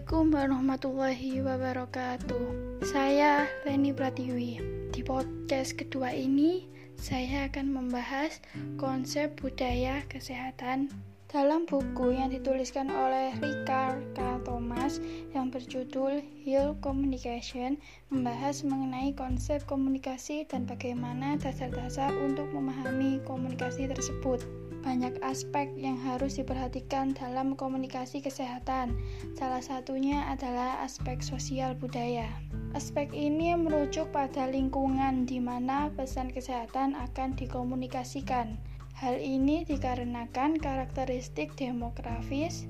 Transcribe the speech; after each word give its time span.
Assalamualaikum 0.00 0.32
warahmatullahi 0.32 1.32
wabarakatuh. 1.44 2.46
Saya 2.88 3.44
Leni 3.68 3.92
Pratiwi. 3.92 4.56
Di 4.96 5.04
podcast 5.04 5.76
kedua 5.76 6.16
ini, 6.16 6.64
saya 6.96 7.44
akan 7.52 7.68
membahas 7.68 8.40
konsep 8.80 9.36
budaya 9.36 10.00
kesehatan 10.08 10.88
dalam 11.28 11.68
buku 11.68 12.16
yang 12.16 12.32
dituliskan 12.32 12.88
oleh 12.88 13.36
Richard 13.44 14.00
K. 14.16 14.40
Thomas 14.40 15.04
yang 15.36 15.52
berjudul 15.52 16.24
Heal 16.48 16.80
Communication 16.80 17.76
membahas 18.08 18.64
mengenai 18.64 19.12
konsep 19.12 19.60
komunikasi 19.68 20.48
dan 20.48 20.64
bagaimana 20.64 21.36
dasar-dasar 21.36 22.08
untuk 22.24 22.48
memahami 22.56 23.20
komunikasi 23.28 23.84
tersebut. 23.84 24.40
Banyak 24.80 25.20
aspek 25.20 25.68
yang 25.76 26.00
harus 26.00 26.40
diperhatikan 26.40 27.12
dalam 27.12 27.52
komunikasi 27.52 28.24
kesehatan. 28.24 28.96
Salah 29.36 29.60
satunya 29.60 30.24
adalah 30.32 30.80
aspek 30.80 31.20
sosial 31.20 31.76
budaya. 31.76 32.26
Aspek 32.72 33.12
ini 33.12 33.52
merujuk 33.60 34.08
pada 34.08 34.48
lingkungan 34.48 35.28
di 35.28 35.36
mana 35.36 35.92
pesan 35.92 36.32
kesehatan 36.32 36.96
akan 36.96 37.36
dikomunikasikan. 37.36 38.56
Hal 38.96 39.20
ini 39.20 39.68
dikarenakan 39.68 40.56
karakteristik 40.56 41.52
demografis, 41.60 42.64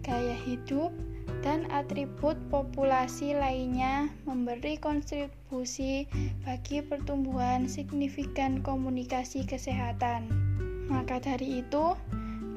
gaya 0.00 0.36
hidup, 0.48 0.92
dan 1.40 1.68
atribut 1.72 2.36
populasi 2.52 3.32
lainnya 3.36 4.08
memberi 4.28 4.76
kontribusi 4.76 6.04
bagi 6.44 6.84
pertumbuhan 6.84 7.68
signifikan 7.68 8.60
komunikasi 8.60 9.44
kesehatan. 9.48 10.49
Maka 10.90 11.22
dari 11.22 11.62
itu, 11.62 11.94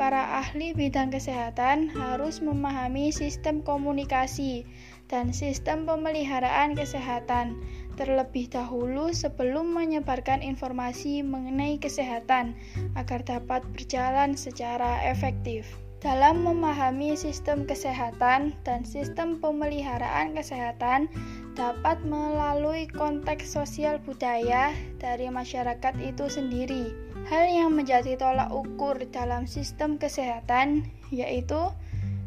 para 0.01 0.41
ahli 0.41 0.73
bidang 0.73 1.13
kesehatan 1.13 1.93
harus 1.93 2.41
memahami 2.41 3.13
sistem 3.13 3.61
komunikasi 3.61 4.65
dan 5.05 5.29
sistem 5.29 5.85
pemeliharaan 5.85 6.73
kesehatan 6.73 7.61
terlebih 7.93 8.49
dahulu 8.49 9.13
sebelum 9.13 9.69
menyebarkan 9.69 10.41
informasi 10.41 11.21
mengenai 11.21 11.77
kesehatan 11.77 12.57
agar 12.97 13.21
dapat 13.21 13.61
berjalan 13.77 14.33
secara 14.33 14.97
efektif. 15.05 15.69
Dalam 16.03 16.43
memahami 16.43 17.15
sistem 17.15 17.63
kesehatan 17.63 18.51
dan 18.67 18.83
sistem 18.83 19.39
pemeliharaan 19.39 20.35
kesehatan 20.35 21.07
dapat 21.55 22.01
melalui 22.03 22.91
konteks 22.91 23.55
sosial 23.55 24.03
budaya 24.03 24.75
dari 24.99 25.31
masyarakat 25.31 25.95
itu 26.03 26.27
sendiri. 26.27 27.12
Hal 27.23 27.47
yang 27.47 27.71
menjadi 27.71 28.19
tolak 28.19 28.51
ukur 28.51 28.99
dalam 29.07 29.47
sistem 29.47 29.95
kesehatan 29.95 30.91
yaitu 31.07 31.71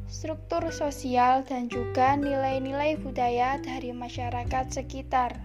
struktur 0.09 0.63
sosial 0.73 1.45
dan 1.45 1.69
juga 1.69 2.17
nilai-nilai 2.17 2.97
budaya 3.03 3.61
dari 3.61 3.93
masyarakat 3.93 4.73
sekitar. 4.73 5.37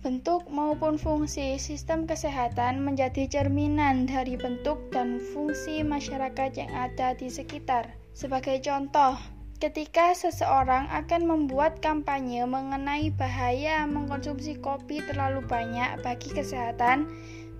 Bentuk 0.00 0.48
maupun 0.48 0.96
fungsi 0.96 1.60
sistem 1.60 2.08
kesehatan 2.08 2.80
menjadi 2.80 3.28
cerminan 3.28 4.08
dari 4.08 4.38
bentuk 4.38 4.78
dan 4.94 5.20
fungsi 5.34 5.84
masyarakat 5.84 6.56
yang 6.56 6.72
ada 6.72 7.12
di 7.18 7.28
sekitar. 7.28 7.90
Sebagai 8.16 8.64
contoh, 8.64 9.20
ketika 9.60 10.16
seseorang 10.16 10.88
akan 10.88 11.28
membuat 11.28 11.84
kampanye 11.84 12.48
mengenai 12.48 13.12
bahaya 13.12 13.84
mengkonsumsi 13.84 14.56
kopi 14.64 15.04
terlalu 15.04 15.44
banyak 15.44 16.00
bagi 16.00 16.32
kesehatan, 16.32 17.04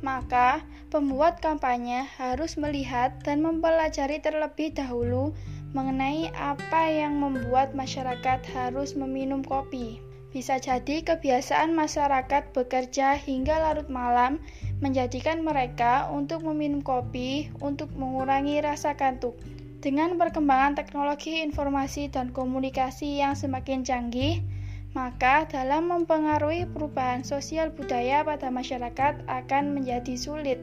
maka 0.01 0.65
pembuat 0.89 1.39
kampanye 1.45 2.09
harus 2.17 2.57
melihat 2.57 3.17
dan 3.25 3.45
mempelajari 3.45 4.21
terlebih 4.21 4.73
dahulu 4.73 5.33
mengenai 5.71 6.35
apa 6.35 6.91
yang 6.91 7.21
membuat 7.21 7.77
masyarakat 7.79 8.43
harus 8.57 8.99
meminum 8.99 9.45
kopi. 9.47 10.03
Bisa 10.31 10.63
jadi 10.63 11.03
kebiasaan 11.03 11.75
masyarakat 11.75 12.55
bekerja 12.55 13.19
hingga 13.19 13.59
larut 13.59 13.91
malam 13.91 14.39
menjadikan 14.79 15.43
mereka 15.43 16.07
untuk 16.11 16.47
meminum 16.47 16.87
kopi 16.87 17.51
untuk 17.59 17.91
mengurangi 17.99 18.63
rasa 18.63 18.95
kantuk. 18.95 19.35
Dengan 19.81 20.21
perkembangan 20.21 20.77
teknologi 20.77 21.43
informasi 21.43 22.13
dan 22.13 22.31
komunikasi 22.31 23.19
yang 23.19 23.35
semakin 23.35 23.83
canggih, 23.83 24.45
maka 24.91 25.47
dalam 25.47 25.87
mempengaruhi 25.87 26.67
perubahan 26.67 27.23
sosial 27.23 27.71
budaya 27.71 28.27
pada 28.27 28.51
masyarakat 28.51 29.23
akan 29.31 29.65
menjadi 29.79 30.19
sulit. 30.19 30.59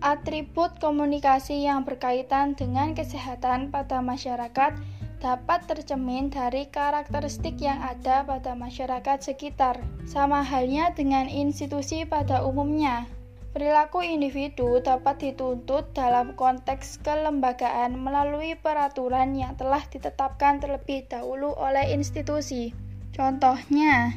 Atribut 0.00 0.80
komunikasi 0.80 1.68
yang 1.68 1.84
berkaitan 1.84 2.56
dengan 2.56 2.96
kesehatan 2.96 3.68
pada 3.68 4.00
masyarakat 4.00 4.72
dapat 5.20 5.60
tercemin 5.68 6.32
dari 6.32 6.64
karakteristik 6.72 7.60
yang 7.60 7.76
ada 7.84 8.24
pada 8.24 8.56
masyarakat 8.56 9.20
sekitar, 9.20 9.76
sama 10.08 10.40
halnya 10.40 10.90
dengan 10.96 11.28
institusi 11.28 12.08
pada 12.08 12.40
umumnya. 12.40 13.04
Perilaku 13.52 14.00
individu 14.00 14.80
dapat 14.80 15.20
dituntut 15.20 15.92
dalam 15.92 16.32
konteks 16.38 17.02
kelembagaan 17.04 17.98
melalui 17.98 18.56
peraturan 18.56 19.36
yang 19.36 19.58
telah 19.60 19.84
ditetapkan 19.90 20.62
terlebih 20.62 21.04
dahulu 21.10 21.52
oleh 21.60 21.92
institusi. 21.92 22.89
Contohnya, 23.10 24.16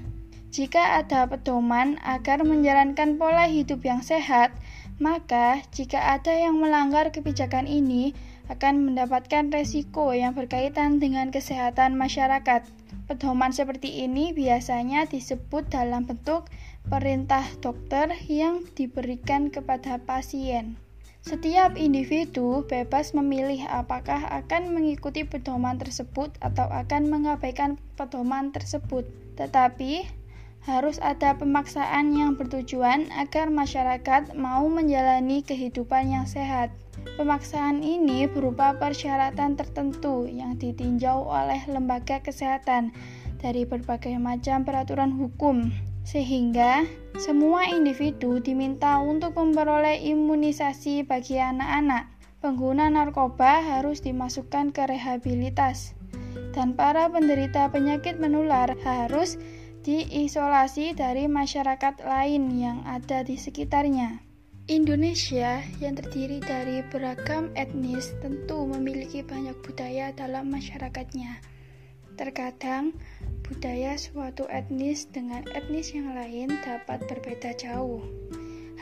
jika 0.54 1.02
ada 1.02 1.26
pedoman 1.26 1.98
agar 2.06 2.46
menjalankan 2.46 3.18
pola 3.18 3.50
hidup 3.50 3.82
yang 3.82 4.06
sehat, 4.06 4.54
maka 5.02 5.66
jika 5.74 6.14
ada 6.14 6.30
yang 6.30 6.62
melanggar 6.62 7.10
kebijakan 7.10 7.66
ini, 7.66 8.14
akan 8.52 8.92
mendapatkan 8.92 9.50
resiko 9.50 10.12
yang 10.14 10.36
berkaitan 10.36 11.00
dengan 11.02 11.32
kesehatan 11.34 11.96
masyarakat. 11.96 12.68
Pedoman 13.10 13.50
seperti 13.56 14.06
ini 14.06 14.36
biasanya 14.36 15.10
disebut 15.10 15.72
dalam 15.72 16.06
bentuk 16.06 16.52
perintah 16.86 17.44
dokter 17.64 18.12
yang 18.30 18.62
diberikan 18.76 19.50
kepada 19.50 19.98
pasien. 20.04 20.78
Setiap 21.24 21.80
individu 21.80 22.68
bebas 22.68 23.16
memilih 23.16 23.64
apakah 23.72 24.28
akan 24.44 24.76
mengikuti 24.76 25.24
pedoman 25.24 25.80
tersebut 25.80 26.36
atau 26.44 26.68
akan 26.68 27.08
mengabaikan 27.08 27.80
pedoman 27.96 28.52
tersebut. 28.52 29.08
Tetapi, 29.40 30.04
harus 30.68 31.00
ada 31.00 31.40
pemaksaan 31.40 32.12
yang 32.12 32.36
bertujuan 32.36 33.08
agar 33.16 33.48
masyarakat 33.48 34.36
mau 34.36 34.68
menjalani 34.68 35.48
kehidupan 35.48 36.12
yang 36.12 36.28
sehat. 36.28 36.76
Pemaksaan 37.16 37.80
ini 37.80 38.28
berupa 38.28 38.76
persyaratan 38.76 39.56
tertentu 39.56 40.28
yang 40.28 40.60
ditinjau 40.60 41.24
oleh 41.24 41.64
lembaga 41.72 42.20
kesehatan 42.20 42.92
dari 43.40 43.64
berbagai 43.64 44.20
macam 44.20 44.68
peraturan 44.68 45.16
hukum, 45.16 45.72
sehingga 46.04 46.84
semua 47.16 47.68
individu 47.72 48.40
diminta 48.44 49.00
untuk 49.00 49.36
memperoleh 49.40 50.04
imunisasi 50.04 51.08
bagi 51.08 51.40
anak-anak. 51.40 52.12
Pengguna 52.44 52.92
narkoba 52.92 53.64
harus 53.64 54.04
dimasukkan 54.04 54.76
ke 54.76 54.84
rehabilitas, 54.84 55.96
dan 56.52 56.76
para 56.76 57.08
penderita 57.08 57.72
penyakit 57.72 58.20
menular 58.20 58.76
harus 58.84 59.40
diisolasi 59.88 60.92
dari 60.92 61.32
masyarakat 61.32 62.04
lain 62.04 62.52
yang 62.60 62.84
ada 62.84 63.24
di 63.24 63.40
sekitarnya. 63.40 64.20
Indonesia 64.72 65.60
yang 65.84 66.00
terdiri 66.00 66.40
dari 66.40 66.80
beragam 66.88 67.52
etnis 67.56 68.16
tentu 68.24 68.64
memiliki 68.64 69.20
banyak 69.20 69.60
budaya 69.60 70.16
dalam 70.16 70.48
masyarakatnya. 70.52 71.53
Terkadang, 72.14 72.94
budaya 73.46 73.98
suatu 73.98 74.46
etnis 74.50 75.10
dengan 75.10 75.42
etnis 75.52 75.92
yang 75.92 76.14
lain 76.14 76.54
dapat 76.62 77.04
berbeda 77.10 77.58
jauh. 77.58 78.06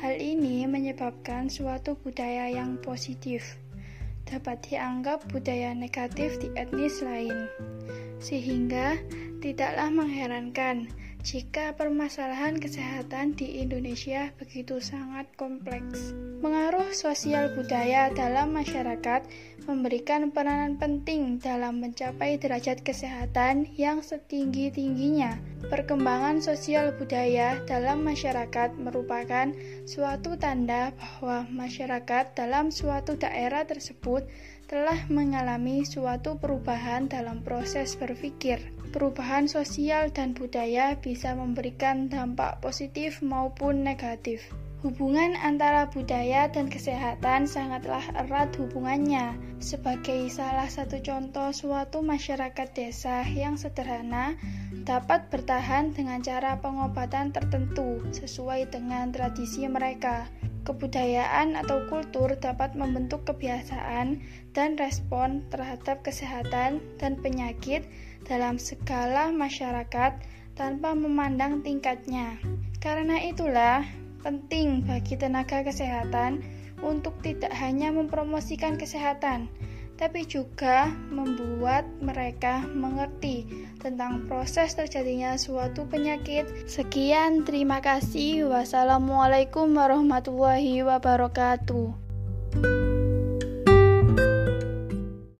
Hal 0.02 0.18
ini 0.18 0.66
menyebabkan 0.66 1.47
suatu 1.47 1.96
budaya 2.01 2.50
yang 2.50 2.81
positif 2.81 3.62
dapat 4.31 4.63
dianggap 4.63 5.28
budaya 5.28 5.75
negatif 5.75 6.39
di 6.39 6.48
etnis 6.56 7.04
lain, 7.04 7.51
sehingga 8.24 8.95
tidaklah 9.44 9.89
mengherankan 9.92 10.88
jika 11.21 11.77
permasalahan 11.77 12.57
kesehatan 12.57 13.38
di 13.38 13.62
Indonesia 13.62 14.33
begitu 14.41 14.81
sangat 14.81 15.29
kompleks. 15.38 16.18
Pengaruh 16.41 16.89
sosial 16.97 17.53
budaya 17.53 18.09
dalam 18.09 18.57
masyarakat 18.57 19.21
memberikan 19.69 20.33
peranan 20.33 20.81
penting 20.81 21.38
dalam 21.38 21.77
mencapai 21.77 22.41
derajat 22.41 22.81
kesehatan 22.81 23.69
yang 23.77 24.01
setinggi-tingginya. 24.01 25.38
Perkembangan 25.69 26.41
sosial 26.41 26.97
budaya 26.97 27.62
dalam 27.69 28.01
masyarakat 28.01 28.74
merupakan 28.81 29.53
suatu 29.85 30.33
tanda 30.41 30.89
bahwa 30.97 31.45
masyarakat 31.53 32.33
dalam 32.33 32.74
suatu 32.74 33.13
daerah 33.21 33.62
tersebut 33.69 34.25
telah 34.65 35.06
mengalami 35.13 35.85
suatu 35.85 36.41
perubahan 36.41 37.06
dalam 37.06 37.45
proses 37.45 37.94
berpikir. 37.94 38.81
Perubahan 38.91 39.47
sosial 39.47 40.11
dan 40.11 40.35
budaya 40.35 40.99
bisa 40.99 41.31
memberikan 41.31 42.11
dampak 42.11 42.59
positif 42.59 43.23
maupun 43.23 43.88
negatif. 43.88 44.51
Hubungan 44.81 45.38
antara 45.38 45.94
budaya 45.94 46.50
dan 46.50 46.66
kesehatan 46.66 47.45
sangatlah 47.45 48.01
erat 48.18 48.50
hubungannya. 48.57 49.38
Sebagai 49.62 50.25
salah 50.33 50.66
satu 50.66 50.98
contoh 51.06 51.54
suatu 51.54 52.01
masyarakat 52.01 52.66
desa 52.74 53.22
yang 53.30 53.62
sederhana 53.62 54.33
dapat 54.81 55.30
bertahan 55.30 55.94
dengan 55.94 56.25
cara 56.25 56.57
pengobatan 56.57 57.30
tertentu 57.30 58.01
sesuai 58.10 58.74
dengan 58.74 59.13
tradisi 59.13 59.69
mereka. 59.69 60.25
Kebudayaan 60.66 61.62
atau 61.62 61.86
kultur 61.86 62.34
dapat 62.42 62.74
membentuk 62.74 63.22
kebiasaan 63.30 64.18
dan 64.57 64.81
respon 64.81 65.45
terhadap 65.54 66.01
kesehatan 66.01 66.81
dan 66.98 67.22
penyakit 67.22 67.86
dalam 68.25 68.57
segala 68.57 69.30
masyarakat 69.30 70.18
tanpa 70.57 70.98
memandang 70.98 71.62
tingkatnya. 71.62 72.42
Karena 72.81 73.22
itulah, 73.22 73.86
penting 74.21 74.85
bagi 74.85 75.18
tenaga 75.18 75.65
kesehatan 75.65 76.45
untuk 76.81 77.13
tidak 77.21 77.53
hanya 77.57 77.94
mempromosikan 77.94 78.77
kesehatan, 78.77 79.50
tapi 80.01 80.25
juga 80.25 80.89
membuat 81.13 81.85
mereka 82.01 82.65
mengerti 82.65 83.45
tentang 83.77 84.25
proses 84.25 84.73
terjadinya 84.73 85.38
suatu 85.38 85.85
penyakit. 85.85 86.50
Sekian, 86.65 87.45
terima 87.45 87.81
kasih. 87.81 88.50
Wassalamualaikum 88.50 89.77
warahmatullahi 89.77 90.81
wabarakatuh. 90.81 91.94